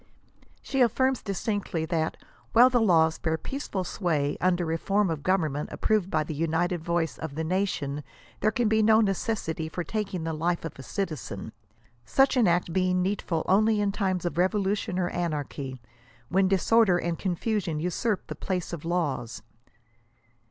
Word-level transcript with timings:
She 0.63 0.79
aflirms 0.79 1.23
distinctly 1.23 1.85
that" 1.85 2.17
while 2.53 2.71
the 2.71 2.81
laws 2.81 3.19
bear 3.19 3.37
peaceful 3.37 3.83
sway, 3.83 4.35
under 4.41 4.71
a 4.71 4.77
form 4.79 5.11
of 5.11 5.21
government 5.21 5.69
approved 5.71 6.09
by 6.09 6.23
the 6.23 6.33
united 6.33 6.83
voice 6.83 7.19
of 7.19 7.35
the 7.35 7.43
nation 7.43 8.03
there 8.39 8.49
can 8.49 8.67
be 8.67 8.81
no 8.81 8.99
necessity 8.99 9.69
for 9.69 9.83
taking 9.83 10.23
the 10.23 10.33
life 10.33 10.65
of 10.65 10.73
a 10.79 10.81
cittzen;" 10.81 11.51
such 12.17 12.35
an 12.35 12.47
act 12.47 12.73
being 12.73 13.03
needful 13.03 13.45
only 13.47 13.79
in 13.79 13.91
times 13.91 14.25
of 14.25 14.39
revolution 14.39 14.97
or 14.97 15.09
anarchy, 15.09 15.79
when 16.29 16.47
disorder 16.47 16.97
and 16.97 17.19
confusion 17.19 17.79
usurp 17.79 18.25
the 18.25 18.33
place 18.33 18.73
of 18.73 18.83
laws." 18.83 19.43